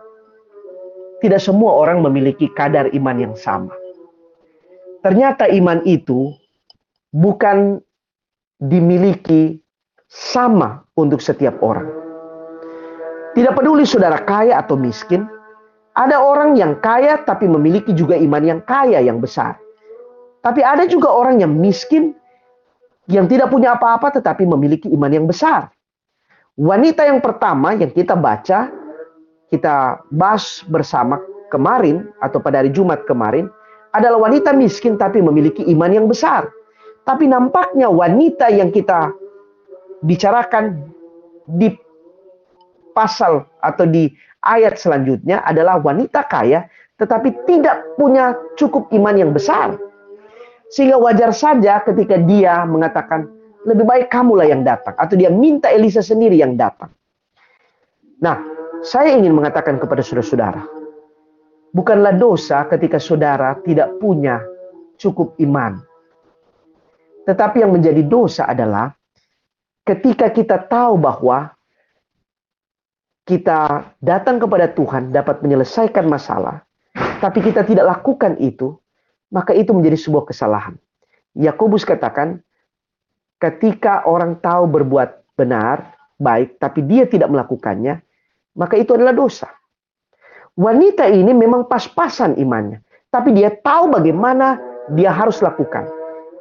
[1.21, 3.71] tidak semua orang memiliki kadar iman yang sama.
[5.01, 6.29] Ternyata iman itu
[7.09, 7.81] bukan
[8.61, 9.57] dimiliki
[10.05, 11.89] sama untuk setiap orang.
[13.33, 15.25] Tidak peduli saudara kaya atau miskin,
[15.97, 19.57] ada orang yang kaya tapi memiliki juga iman yang kaya yang besar.
[20.45, 22.13] Tapi ada juga orang yang miskin
[23.09, 25.73] yang tidak punya apa-apa tetapi memiliki iman yang besar.
[26.59, 28.69] Wanita yang pertama yang kita baca,
[29.49, 31.17] kita bahas bersama
[31.49, 33.49] kemarin atau pada hari Jumat kemarin
[33.91, 36.47] adalah wanita miskin tapi memiliki iman yang besar.
[37.01, 39.11] Tapi nampaknya wanita yang kita
[40.05, 40.85] bicarakan
[41.49, 41.73] di
[42.93, 44.11] pasal atau di
[44.45, 46.67] ayat selanjutnya adalah wanita kaya
[47.01, 49.73] tetapi tidak punya cukup iman yang besar.
[50.71, 53.27] Sehingga wajar saja ketika dia mengatakan
[53.65, 56.93] lebih baik kamulah yang datang atau dia minta Elisa sendiri yang datang.
[58.21, 58.37] Nah,
[58.85, 60.61] saya ingin mengatakan kepada saudara-saudara,
[61.71, 64.39] bukanlah dosa ketika saudara tidak punya
[64.99, 65.81] cukup iman.
[67.25, 68.91] Tetapi yang menjadi dosa adalah
[69.87, 71.51] ketika kita tahu bahwa
[73.25, 76.65] kita datang kepada Tuhan dapat menyelesaikan masalah,
[77.21, 78.75] tapi kita tidak lakukan itu,
[79.29, 80.75] maka itu menjadi sebuah kesalahan.
[81.37, 82.41] Yakobus katakan,
[83.39, 88.01] ketika orang tahu berbuat benar, baik, tapi dia tidak melakukannya,
[88.57, 89.47] maka itu adalah dosa.
[90.59, 94.59] Wanita ini memang pas-pasan imannya, tapi dia tahu bagaimana
[94.91, 95.87] dia harus lakukan,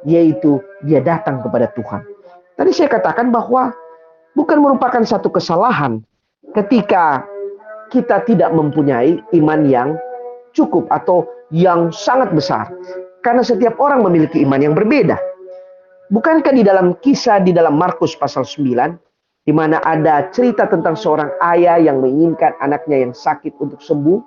[0.03, 2.03] yaitu dia datang kepada Tuhan.
[2.59, 3.71] Tadi saya katakan bahwa
[4.35, 6.03] bukan merupakan satu kesalahan
[6.51, 7.23] ketika
[7.91, 9.89] kita tidak mempunyai iman yang
[10.51, 12.67] cukup atau yang sangat besar.
[13.21, 15.19] Karena setiap orang memiliki iman yang berbeda.
[16.11, 19.10] Bukankah di dalam kisah di dalam Markus pasal 9,
[19.41, 24.19] di mana ada cerita tentang seorang ayah yang menginginkan anaknya yang sakit untuk sembuh,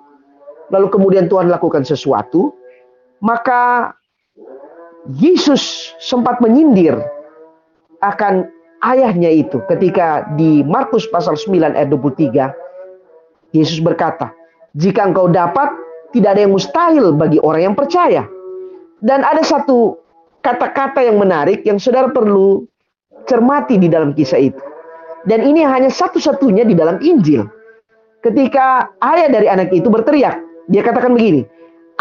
[0.75, 2.51] lalu kemudian Tuhan lakukan sesuatu,
[3.23, 3.93] maka
[5.15, 6.97] Yesus sempat menyindir
[8.03, 8.49] akan
[8.83, 12.51] ayahnya itu ketika di Markus pasal 9 ayat 23
[13.55, 14.35] Yesus berkata,
[14.75, 15.71] "Jika engkau dapat,
[16.11, 18.27] tidak ada yang mustahil bagi orang yang percaya."
[18.99, 19.95] Dan ada satu
[20.43, 22.67] kata-kata yang menarik yang saudara perlu
[23.29, 24.74] cermati di dalam kisah itu.
[25.25, 27.45] Dan ini hanya satu-satunya di dalam Injil.
[28.21, 30.37] Ketika ayah dari anak itu berteriak,
[30.69, 31.45] dia katakan begini,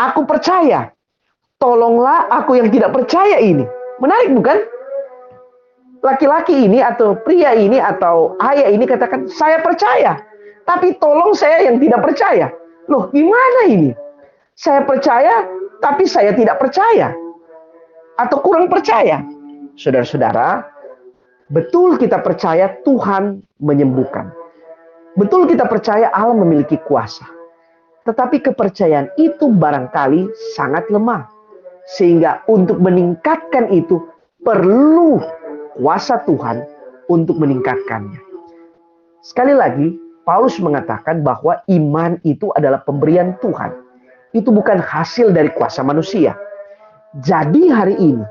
[0.01, 0.93] "Aku percaya,
[1.61, 3.65] tolonglah aku yang tidak percaya ini."
[4.01, 4.59] Menarik bukan?
[6.05, 10.21] Laki-laki ini atau pria ini atau ayah ini katakan, "Saya percaya,
[10.69, 12.53] tapi tolong saya yang tidak percaya."
[12.93, 13.97] Loh, gimana ini?
[14.53, 15.49] Saya percaya,
[15.81, 17.17] tapi saya tidak percaya
[18.21, 19.25] atau kurang percaya.
[19.75, 20.74] Saudara-saudara,
[21.53, 24.33] betul kita percaya Tuhan menyembuhkan.
[25.15, 27.27] Betul kita percaya Allah memiliki kuasa.
[28.05, 30.29] Tetapi kepercayaan itu barangkali
[30.59, 31.25] sangat lemah.
[31.85, 34.01] Sehingga untuk meningkatkan itu
[34.45, 35.21] perlu
[35.77, 36.65] kuasa Tuhan
[37.09, 38.21] untuk meningkatkannya.
[39.25, 43.73] Sekali lagi, Paulus mengatakan bahwa iman itu adalah pemberian Tuhan
[44.35, 46.35] itu bukan hasil dari kuasa manusia.
[47.23, 48.25] Jadi hari ini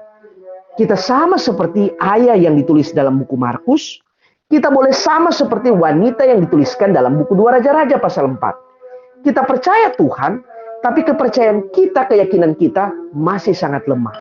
[0.79, 4.01] kita sama seperti ayah yang ditulis dalam buku Markus,
[4.49, 9.25] kita boleh sama seperti wanita yang dituliskan dalam buku Dua Raja-Raja pasal 4.
[9.25, 10.41] Kita percaya Tuhan,
[10.83, 14.17] tapi kepercayaan kita, keyakinan kita masih sangat lemah.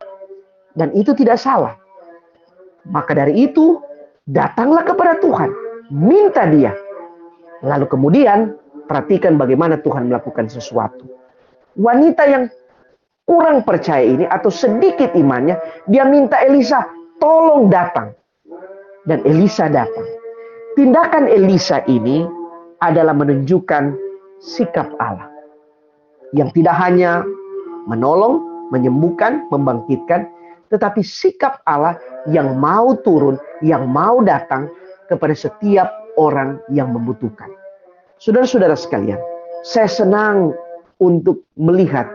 [0.73, 1.77] Dan itu tidak salah.
[2.89, 3.77] Maka dari itu,
[4.25, 5.51] datanglah kepada Tuhan,
[5.91, 6.73] minta dia.
[7.61, 11.23] Lalu kemudian, perhatikan bagaimana Tuhan melakukan sesuatu
[11.77, 12.43] wanita yang
[13.23, 15.55] kurang percaya ini atau sedikit imannya,
[15.87, 16.83] dia minta Elisa,
[17.19, 18.11] tolong datang.
[19.03, 20.07] Dan Elisa datang.
[20.79, 22.23] Tindakan Elisa ini
[22.79, 23.93] adalah menunjukkan
[24.39, 25.27] sikap Allah.
[26.31, 27.21] Yang tidak hanya
[27.85, 30.31] menolong, menyembuhkan, membangkitkan,
[30.71, 31.99] tetapi sikap Allah
[32.31, 34.71] yang mau turun, yang mau datang
[35.11, 37.51] kepada setiap orang yang membutuhkan.
[38.23, 39.19] Saudara-saudara sekalian,
[39.67, 40.55] saya senang
[41.03, 42.07] untuk melihat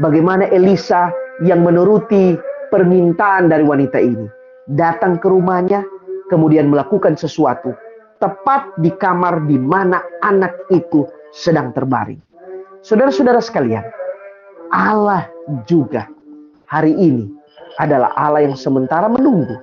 [0.00, 1.12] bagaimana Elisa
[1.44, 2.38] yang menuruti
[2.70, 4.24] permintaan dari wanita ini
[4.70, 5.84] datang ke rumahnya
[6.30, 7.74] kemudian melakukan sesuatu
[8.22, 11.02] tepat di kamar di mana anak itu
[11.34, 12.22] sedang terbaring.
[12.86, 13.82] Saudara-saudara sekalian,
[14.70, 15.26] Allah
[15.66, 16.06] juga
[16.70, 17.26] hari ini
[17.82, 19.58] adalah Allah yang sementara menunggu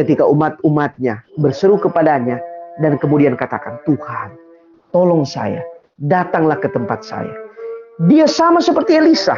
[0.00, 2.40] ketika umat-umatnya berseru kepadanya
[2.80, 4.32] dan kemudian katakan, Tuhan,
[4.94, 5.60] tolong saya,
[6.00, 7.34] datanglah ke tempat saya.
[8.08, 9.36] Dia sama seperti Elisa.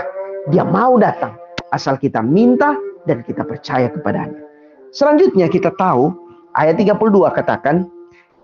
[0.49, 1.37] Dia mau datang.
[1.69, 2.73] Asal kita minta
[3.05, 4.41] dan kita percaya kepadanya.
[4.91, 6.11] Selanjutnya kita tahu
[6.57, 6.97] ayat 32
[7.37, 7.87] katakan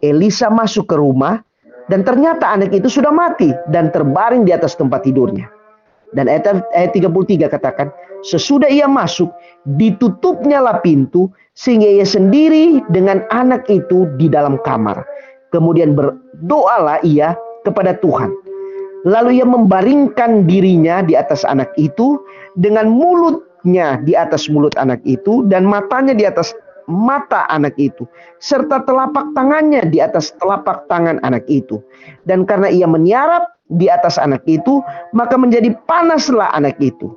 [0.04, 1.40] Elisa masuk ke rumah
[1.88, 5.48] dan ternyata anak itu sudah mati dan terbaring di atas tempat tidurnya.
[6.14, 7.90] Dan ayat, ayat 33 katakan,
[8.22, 9.28] sesudah ia masuk,
[9.74, 11.26] ditutupnya lah pintu
[11.58, 15.02] sehingga ia sendiri dengan anak itu di dalam kamar.
[15.50, 17.34] Kemudian berdoalah ia
[17.66, 18.30] kepada Tuhan.
[19.04, 22.16] Lalu ia membaringkan dirinya di atas anak itu
[22.56, 26.56] dengan mulutnya di atas mulut anak itu dan matanya di atas
[26.86, 28.06] mata anak itu
[28.38, 31.82] serta telapak tangannya di atas telapak tangan anak itu.
[32.24, 37.10] Dan karena ia menyarap di atas anak itu, maka menjadi panaslah anak itu.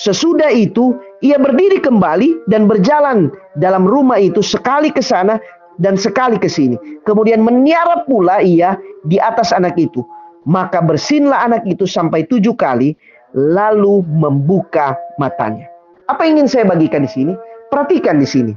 [0.00, 3.28] Sesudah itu, ia berdiri kembali dan berjalan
[3.60, 5.36] dalam rumah itu sekali ke sana
[5.76, 6.80] dan sekali ke sini.
[7.04, 10.00] Kemudian menyarap pula ia di atas anak itu.
[10.48, 12.96] Maka bersinlah anak itu sampai tujuh kali,
[13.36, 15.68] lalu membuka matanya.
[16.08, 17.32] Apa ingin saya bagikan di sini?
[17.70, 18.52] Perhatikan di sini.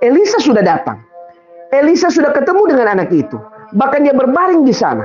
[0.00, 1.02] Elisa sudah datang.
[1.74, 3.36] Elisa sudah ketemu dengan anak itu.
[3.74, 5.04] Bahkan dia berbaring di sana.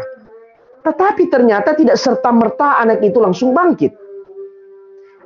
[0.86, 3.92] Tetapi ternyata tidak serta-merta anak itu langsung bangkit.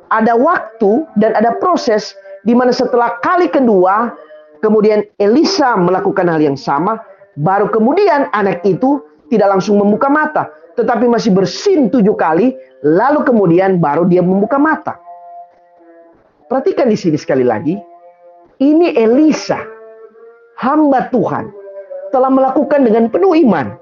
[0.10, 4.13] Ada waktu dan ada proses di mana setelah kali kedua,
[4.65, 6.97] kemudian Elisa melakukan hal yang sama,
[7.38, 10.46] baru kemudian anak itu tidak langsung membuka mata.
[10.74, 14.98] tetapi masih bersin tujuh kali, lalu kemudian baru dia membuka mata.
[16.50, 17.78] Perhatikan di sini sekali lagi,
[18.58, 19.62] ini Elisa,
[20.58, 21.54] hamba Tuhan,
[22.10, 23.78] telah melakukan dengan penuh iman.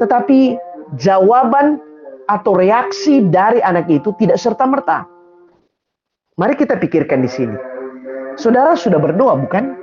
[0.00, 0.56] Tetapi
[0.96, 1.80] jawaban
[2.28, 5.04] atau reaksi dari anak itu tidak serta-merta.
[6.40, 7.56] Mari kita pikirkan di sini.
[8.40, 9.76] Saudara sudah berdoa bukan?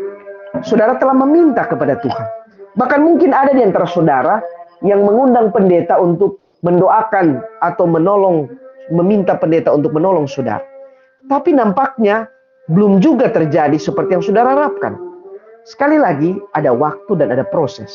[0.66, 2.28] Saudara telah meminta kepada Tuhan.
[2.74, 4.42] Bahkan mungkin ada di antara saudara
[4.86, 8.52] yang mengundang pendeta untuk mendoakan atau menolong,
[8.92, 10.63] meminta pendeta untuk menolong saudara.
[11.28, 12.28] Tapi nampaknya
[12.72, 14.96] belum juga terjadi seperti yang saudara harapkan.
[15.68, 17.92] Sekali lagi, ada waktu dan ada proses.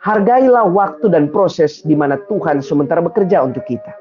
[0.00, 3.92] Hargailah waktu dan proses di mana Tuhan sementara bekerja untuk kita.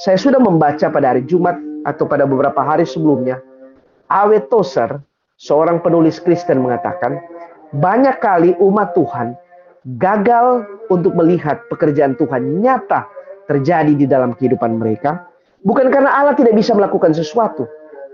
[0.00, 3.40] Saya sudah membaca pada hari Jumat atau pada beberapa hari sebelumnya,
[4.08, 5.00] Awe Tozer,
[5.40, 7.20] seorang penulis Kristen mengatakan,
[7.76, 9.36] banyak kali umat Tuhan
[10.00, 13.08] gagal untuk melihat pekerjaan Tuhan nyata
[13.48, 15.26] terjadi di dalam kehidupan mereka,
[15.64, 17.64] bukan karena Allah tidak bisa melakukan sesuatu,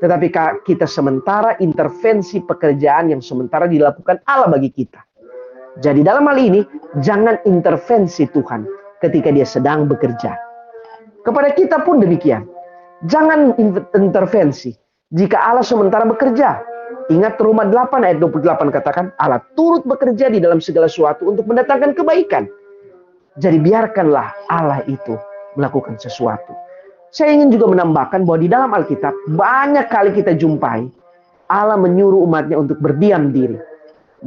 [0.00, 0.32] tetapi
[0.64, 5.02] kita sementara intervensi pekerjaan yang sementara dilakukan Allah bagi kita.
[5.76, 6.64] Jadi dalam hal ini,
[7.04, 8.64] jangan intervensi Tuhan
[9.04, 10.32] ketika dia sedang bekerja.
[11.20, 12.48] Kepada kita pun demikian.
[13.04, 13.52] Jangan
[13.92, 14.72] intervensi
[15.12, 16.64] jika Allah sementara bekerja.
[17.06, 21.94] Ingat rumah 8 ayat 28 katakan Allah turut bekerja di dalam segala sesuatu untuk mendatangkan
[21.94, 22.50] kebaikan.
[23.38, 25.14] Jadi biarkanlah Allah itu
[25.54, 26.50] melakukan sesuatu.
[27.14, 30.90] Saya ingin juga menambahkan bahwa di dalam Alkitab banyak kali kita jumpai
[31.46, 33.54] Allah menyuruh umatnya untuk berdiam diri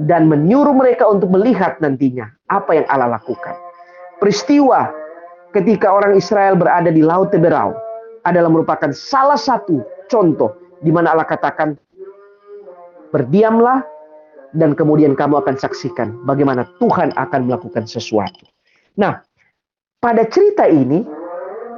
[0.08, 3.60] dan menyuruh mereka untuk melihat nantinya apa yang Allah lakukan.
[4.24, 4.88] Peristiwa
[5.52, 7.76] ketika orang Israel berada di Laut Teberau
[8.24, 11.76] adalah merupakan salah satu contoh di mana Allah katakan
[13.12, 13.84] berdiamlah
[14.58, 18.46] dan kemudian kamu akan saksikan bagaimana Tuhan akan melakukan sesuatu.
[18.98, 19.22] Nah,
[20.02, 21.06] pada cerita ini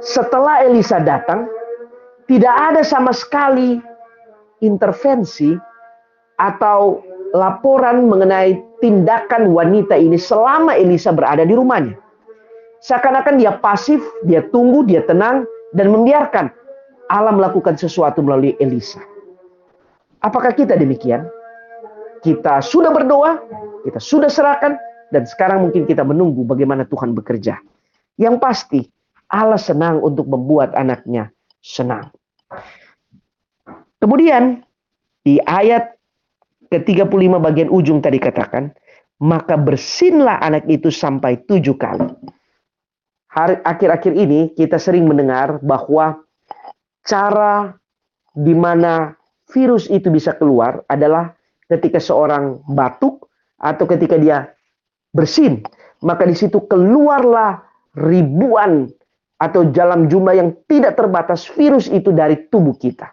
[0.00, 1.46] setelah Elisa datang
[2.26, 3.76] tidak ada sama sekali
[4.64, 5.52] intervensi
[6.40, 7.02] atau
[7.36, 11.96] laporan mengenai tindakan wanita ini selama Elisa berada di rumahnya.
[12.82, 15.46] Seakan-akan dia pasif, dia tunggu, dia tenang,
[15.78, 16.50] dan membiarkan
[17.12, 18.98] Allah melakukan sesuatu melalui Elisa.
[20.22, 21.26] Apakah kita demikian?
[22.22, 23.42] Kita sudah berdoa,
[23.82, 24.78] kita sudah serahkan,
[25.10, 27.58] dan sekarang mungkin kita menunggu bagaimana Tuhan bekerja.
[28.14, 28.80] Yang pasti,
[29.26, 32.14] Allah senang untuk membuat anaknya senang.
[33.98, 34.62] Kemudian,
[35.26, 35.98] di ayat
[36.70, 38.70] ke-35 bagian ujung tadi katakan,
[39.22, 42.10] maka bersinlah anak itu sampai tujuh kali.
[43.66, 46.20] Akhir-akhir ini kita sering mendengar bahwa
[47.02, 47.74] cara
[48.36, 49.16] di mana
[49.52, 51.36] virus itu bisa keluar adalah
[51.68, 53.28] ketika seorang batuk
[53.60, 54.50] atau ketika dia
[55.12, 55.62] bersin.
[56.02, 57.62] Maka di situ keluarlah
[57.94, 58.90] ribuan
[59.38, 63.12] atau dalam jumlah yang tidak terbatas virus itu dari tubuh kita.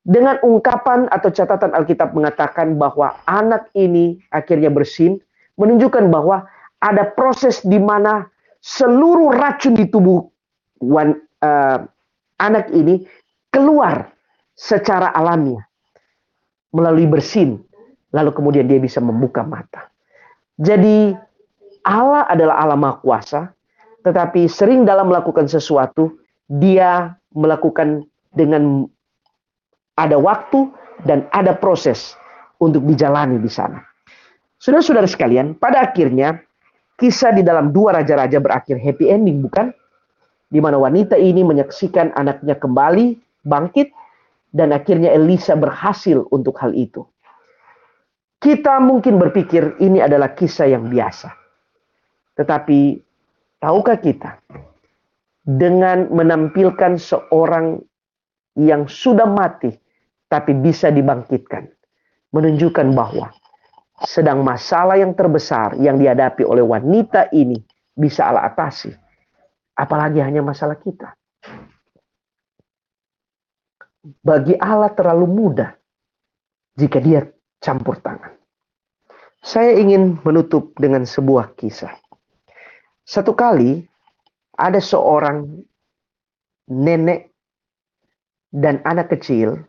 [0.00, 5.20] Dengan ungkapan atau catatan Alkitab mengatakan bahwa anak ini akhirnya bersin,
[5.60, 6.48] menunjukkan bahwa
[6.80, 8.24] ada proses di mana
[8.64, 10.24] seluruh racun di tubuh
[10.80, 11.84] wan, uh,
[12.40, 13.04] anak ini
[13.52, 14.08] keluar
[14.60, 15.64] secara alamiah
[16.76, 17.56] melalui bersin,
[18.12, 19.88] lalu kemudian dia bisa membuka mata.
[20.60, 21.16] Jadi
[21.88, 23.48] Allah adalah Allah Maha Kuasa,
[24.04, 26.12] tetapi sering dalam melakukan sesuatu
[26.52, 28.04] dia melakukan
[28.36, 28.84] dengan
[29.96, 30.68] ada waktu
[31.08, 32.12] dan ada proses
[32.60, 33.80] untuk dijalani di sana.
[34.60, 36.36] Saudara-saudara sekalian, pada akhirnya
[37.00, 39.72] kisah di dalam dua raja-raja berakhir happy ending, bukan?
[40.52, 43.16] Di mana wanita ini menyaksikan anaknya kembali
[43.48, 43.88] bangkit
[44.50, 47.06] dan akhirnya Elisa berhasil untuk hal itu.
[48.40, 51.28] Kita mungkin berpikir ini adalah kisah yang biasa.
[52.40, 52.96] Tetapi
[53.60, 54.40] tahukah kita
[55.44, 57.84] dengan menampilkan seorang
[58.56, 59.70] yang sudah mati
[60.32, 61.68] tapi bisa dibangkitkan.
[62.30, 63.34] Menunjukkan bahwa
[64.06, 67.60] sedang masalah yang terbesar yang dihadapi oleh wanita ini
[67.92, 68.88] bisa Allah atasi.
[69.76, 71.12] Apalagi hanya masalah kita.
[74.00, 75.76] Bagi Allah terlalu mudah
[76.80, 77.28] jika dia
[77.60, 78.32] campur tangan.
[79.40, 81.92] Saya ingin menutup dengan sebuah kisah.
[83.04, 83.84] Satu kali
[84.56, 85.64] ada seorang
[86.68, 87.32] nenek
[88.52, 89.60] dan anak kecil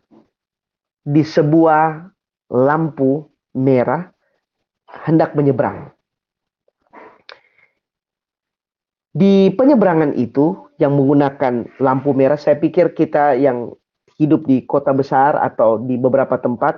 [1.03, 2.11] di sebuah
[2.51, 4.11] lampu merah
[5.07, 5.91] hendak menyeberang.
[9.11, 13.75] Di penyeberangan itu yang menggunakan lampu merah, saya pikir kita yang
[14.21, 16.77] hidup di kota besar atau di beberapa tempat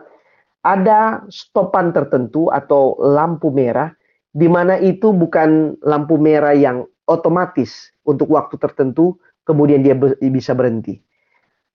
[0.63, 3.91] ada stopan tertentu atau lampu merah
[4.31, 9.93] di mana itu bukan lampu merah yang otomatis untuk waktu tertentu, kemudian dia
[10.31, 10.97] bisa berhenti.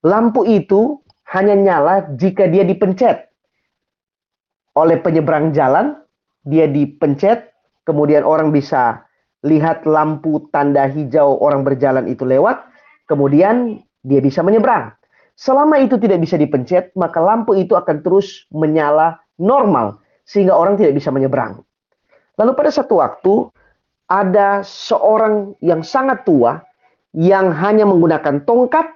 [0.03, 0.99] Lampu itu
[1.31, 3.29] hanya nyala jika dia dipencet
[4.75, 5.99] oleh penyeberang jalan,
[6.47, 7.51] dia dipencet,
[7.87, 9.07] kemudian orang bisa
[9.47, 12.59] lihat lampu tanda hijau orang berjalan itu lewat,
[13.07, 14.97] kemudian dia bisa menyeberang.
[15.39, 20.99] Selama itu tidak bisa dipencet, maka lampu itu akan terus menyala normal sehingga orang tidak
[20.99, 21.62] bisa menyeberang.
[22.34, 23.47] Lalu pada satu waktu
[24.11, 26.59] ada seorang yang sangat tua
[27.14, 28.91] yang hanya menggunakan tongkat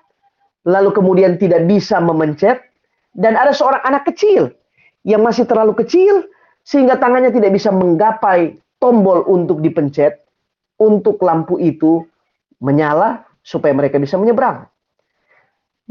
[0.67, 2.59] lalu kemudian tidak bisa memencet
[3.15, 4.51] dan ada seorang anak kecil
[5.07, 6.27] yang masih terlalu kecil
[6.67, 10.23] sehingga tangannya tidak bisa menggapai tombol untuk dipencet
[10.81, 12.03] untuk lampu itu
[12.63, 14.72] menyala supaya mereka bisa menyeberang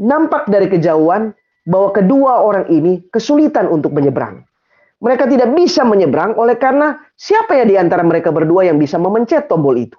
[0.00, 1.34] nampak dari kejauhan
[1.66, 4.42] bahwa kedua orang ini kesulitan untuk menyeberang.
[5.02, 9.50] Mereka tidak bisa menyeberang oleh karena siapa ya di antara mereka berdua yang bisa memencet
[9.50, 9.98] tombol itu?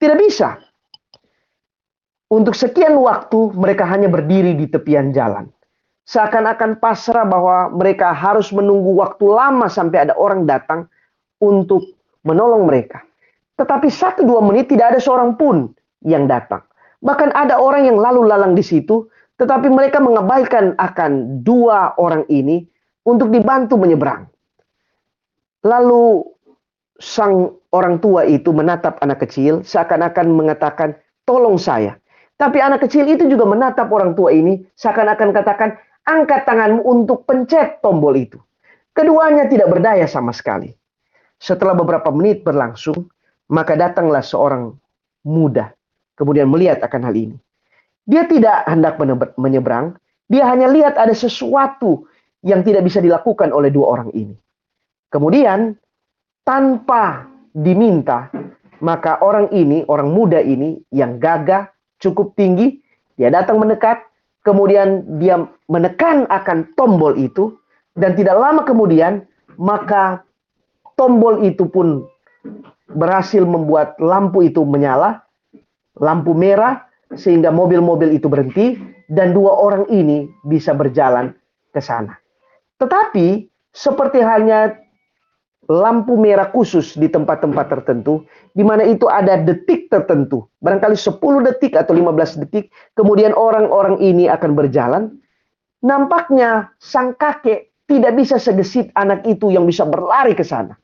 [0.00, 0.56] Tidak bisa.
[2.32, 5.52] Untuk sekian waktu mereka hanya berdiri di tepian jalan.
[6.08, 10.88] Seakan-akan pasrah bahwa mereka harus menunggu waktu lama sampai ada orang datang
[11.36, 11.84] untuk
[12.24, 13.04] menolong mereka.
[13.60, 15.68] Tetapi satu dua menit tidak ada seorang pun
[16.00, 16.64] yang datang.
[17.04, 19.04] Bahkan ada orang yang lalu lalang di situ
[19.40, 22.68] tetapi mereka mengabaikan akan dua orang ini
[23.08, 24.28] untuk dibantu menyeberang.
[25.64, 26.28] Lalu
[27.00, 30.92] sang orang tua itu menatap anak kecil seakan-akan mengatakan,
[31.24, 31.96] tolong saya.
[32.36, 35.72] Tapi anak kecil itu juga menatap orang tua ini seakan-akan katakan,
[36.04, 38.36] angkat tanganmu untuk pencet tombol itu.
[38.92, 40.68] Keduanya tidak berdaya sama sekali.
[41.40, 43.08] Setelah beberapa menit berlangsung,
[43.48, 44.76] maka datanglah seorang
[45.24, 45.72] muda.
[46.12, 47.36] Kemudian melihat akan hal ini.
[48.10, 48.98] Dia tidak hendak
[49.38, 49.94] menyeberang,
[50.26, 52.10] dia hanya lihat ada sesuatu
[52.42, 54.34] yang tidak bisa dilakukan oleh dua orang ini.
[55.14, 55.78] Kemudian
[56.42, 58.26] tanpa diminta,
[58.82, 61.70] maka orang ini, orang muda ini yang gagah,
[62.02, 62.82] cukup tinggi,
[63.14, 64.02] dia datang mendekat,
[64.42, 67.54] kemudian dia menekan akan tombol itu,
[67.94, 69.22] dan tidak lama kemudian,
[69.54, 70.26] maka
[70.98, 72.10] tombol itu pun
[72.90, 75.22] berhasil membuat lampu itu menyala,
[75.94, 78.78] lampu merah, sehingga mobil-mobil itu berhenti
[79.10, 81.34] dan dua orang ini bisa berjalan
[81.74, 82.14] ke sana.
[82.78, 84.74] Tetapi seperti halnya
[85.70, 91.78] lampu merah khusus di tempat-tempat tertentu di mana itu ada detik tertentu, barangkali 10 detik
[91.78, 95.14] atau 15 detik, kemudian orang-orang ini akan berjalan.
[95.80, 100.74] Nampaknya sang kakek tidak bisa segesit anak itu yang bisa berlari ke sana.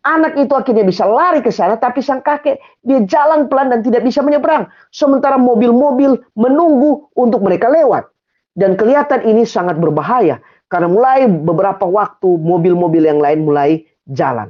[0.00, 4.00] Anak itu akhirnya bisa lari ke sana, tapi sang kakek dia jalan pelan dan tidak
[4.00, 4.64] bisa menyeberang.
[4.88, 8.08] Sementara mobil-mobil menunggu untuk mereka lewat.
[8.56, 10.40] Dan kelihatan ini sangat berbahaya
[10.72, 14.48] karena mulai beberapa waktu mobil-mobil yang lain mulai jalan.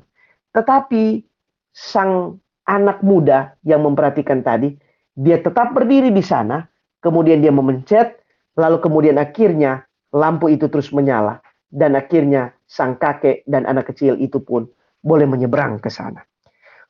[0.55, 1.27] Tetapi
[1.75, 2.39] sang
[2.71, 4.73] anak muda yang memperhatikan tadi,
[5.19, 6.63] dia tetap berdiri di sana,
[7.03, 8.23] kemudian dia memencet,
[8.55, 9.83] lalu kemudian akhirnya
[10.15, 11.43] lampu itu terus menyala.
[11.71, 14.71] Dan akhirnya sang kakek dan anak kecil itu pun
[15.01, 16.23] boleh menyeberang ke sana.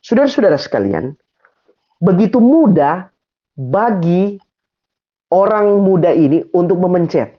[0.01, 1.15] Saudara-saudara sekalian,
[2.01, 3.11] begitu mudah
[3.55, 4.41] bagi
[5.31, 7.39] orang muda ini untuk memencet.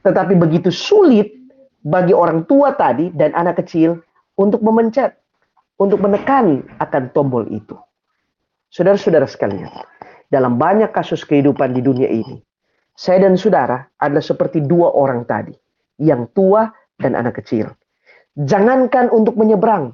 [0.00, 1.28] Tetapi begitu sulit
[1.84, 4.00] bagi orang tua tadi dan anak kecil
[4.40, 5.16] untuk memencet,
[5.76, 7.76] untuk menekan akan tombol itu.
[8.70, 9.68] Saudara-saudara sekalian,
[10.30, 12.40] dalam banyak kasus kehidupan di dunia ini,
[12.94, 15.52] saya dan saudara adalah seperti dua orang tadi,
[16.00, 17.68] yang tua dan anak kecil.
[18.40, 19.92] Jangankan untuk menyeberang,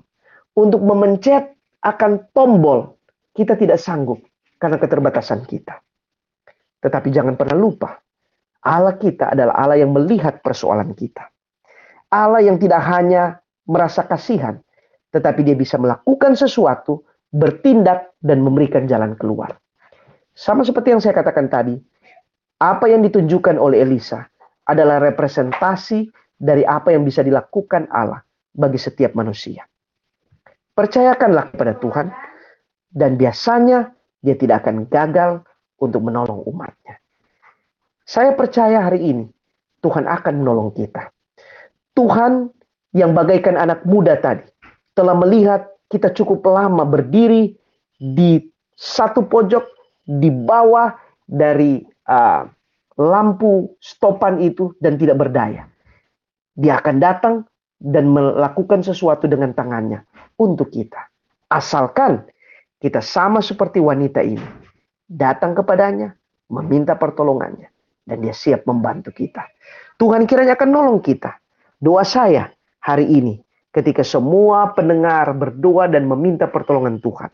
[0.54, 2.94] untuk memencet akan tombol,
[3.34, 4.22] kita tidak sanggup
[4.62, 5.82] karena keterbatasan kita.
[6.78, 7.98] Tetapi jangan pernah lupa,
[8.62, 11.26] Allah kita adalah Allah yang melihat persoalan kita.
[12.14, 14.62] Allah yang tidak hanya merasa kasihan,
[15.10, 17.02] tetapi dia bisa melakukan sesuatu,
[17.34, 19.58] bertindak, dan memberikan jalan keluar.
[20.38, 21.74] Sama seperti yang saya katakan tadi,
[22.62, 24.22] apa yang ditunjukkan oleh Elisa
[24.70, 26.06] adalah representasi
[26.38, 28.25] dari apa yang bisa dilakukan Allah
[28.56, 29.68] bagi setiap manusia.
[30.72, 32.06] Percayakanlah kepada Tuhan
[32.88, 33.92] dan biasanya
[34.24, 35.44] dia tidak akan gagal
[35.76, 36.96] untuk menolong umatnya.
[38.08, 39.24] Saya percaya hari ini
[39.84, 41.12] Tuhan akan menolong kita.
[41.92, 42.48] Tuhan
[42.96, 44.48] yang bagaikan anak muda tadi
[44.96, 47.52] telah melihat kita cukup lama berdiri
[47.96, 48.40] di
[48.76, 49.64] satu pojok
[50.04, 50.92] di bawah
[51.24, 52.44] dari uh,
[52.96, 55.68] lampu stopan itu dan tidak berdaya.
[56.56, 57.34] Dia akan datang
[57.80, 60.04] dan melakukan sesuatu dengan tangannya
[60.40, 61.00] untuk kita.
[61.52, 62.24] Asalkan
[62.80, 64.44] kita sama seperti wanita ini,
[65.06, 66.12] datang kepadanya,
[66.52, 67.68] meminta pertolongannya,
[68.08, 69.46] dan dia siap membantu kita.
[69.96, 71.36] Tuhan kiranya akan nolong kita.
[71.80, 73.40] Doa saya hari ini,
[73.76, 77.28] ketika semua pendengar berdoa dan meminta pertolongan Tuhan.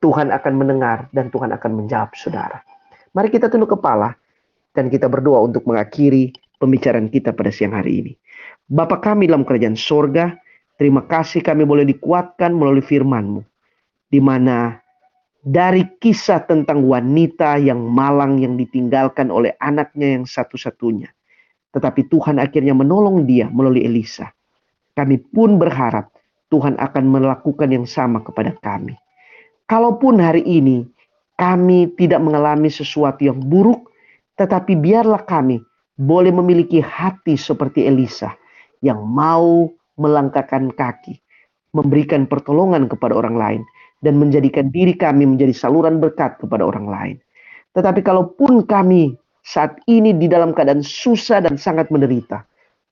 [0.00, 2.60] Tuhan akan mendengar dan Tuhan akan menjawab saudara.
[3.12, 4.16] Mari kita tunduk kepala
[4.72, 8.12] dan kita berdoa untuk mengakhiri pembicaraan kita pada siang hari ini.
[8.70, 10.38] Bapa kami dalam kerajaan sorga,
[10.78, 13.42] terima kasih kami boleh dikuatkan melalui firman-Mu.
[14.06, 14.78] Di mana
[15.42, 21.10] dari kisah tentang wanita yang malang yang ditinggalkan oleh anaknya yang satu-satunya.
[21.74, 24.30] Tetapi Tuhan akhirnya menolong dia melalui Elisa.
[24.94, 26.14] Kami pun berharap
[26.54, 28.94] Tuhan akan melakukan yang sama kepada kami.
[29.66, 30.86] Kalaupun hari ini
[31.34, 33.90] kami tidak mengalami sesuatu yang buruk,
[34.38, 35.58] tetapi biarlah kami
[35.98, 38.38] boleh memiliki hati seperti Elisa
[38.80, 39.68] yang mau
[40.00, 41.20] melangkahkan kaki,
[41.76, 43.62] memberikan pertolongan kepada orang lain,
[44.00, 47.16] dan menjadikan diri kami menjadi saluran berkat kepada orang lain.
[47.76, 49.14] Tetapi kalaupun kami
[49.44, 52.42] saat ini di dalam keadaan susah dan sangat menderita,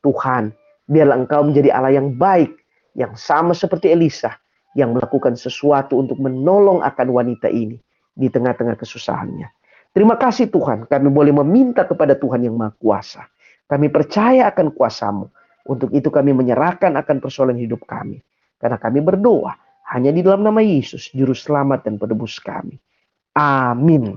[0.04, 0.52] Tuhan,
[0.86, 2.52] biarlah Engkau menjadi Allah yang baik,
[2.94, 4.36] yang sama seperti Elisa,
[4.76, 7.80] yang melakukan sesuatu untuk menolong akan wanita ini
[8.14, 9.48] di tengah-tengah kesusahannya.
[9.96, 13.24] Terima kasih Tuhan, kami boleh meminta kepada Tuhan yang Maha Kuasa.
[13.68, 15.28] Kami percaya akan kuasamu.
[15.68, 18.24] Untuk itu kami menyerahkan akan persoalan hidup kami.
[18.56, 19.52] Karena kami berdoa
[19.92, 22.76] hanya di dalam nama Yesus, Juru Selamat dan Penebus kami.
[23.36, 24.16] Amin.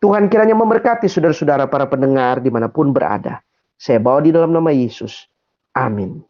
[0.00, 3.44] Tuhan kiranya memberkati saudara-saudara para pendengar di mana pun berada.
[3.76, 5.28] Saya bawa di dalam nama Yesus.
[5.76, 6.29] Amin.